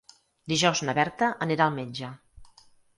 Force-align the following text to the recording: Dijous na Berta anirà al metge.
Dijous 0.53 0.81
na 0.89 0.97
Berta 1.01 1.31
anirà 1.47 1.69
al 1.71 1.79
metge. 1.79 2.15